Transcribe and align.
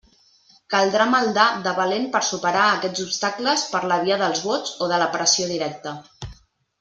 Caldrà 0.73 1.05
maldar 1.09 1.43
de 1.67 1.73
valent 1.81 2.07
per 2.15 2.21
superar 2.29 2.63
aquests 2.69 3.03
obstacles 3.05 3.65
per 3.77 3.83
la 3.95 3.99
via 4.07 4.17
dels 4.23 4.41
vots 4.47 4.73
o 4.87 4.93
de 4.93 4.99
la 5.05 5.11
pressió 5.17 5.47
directa. 5.55 5.95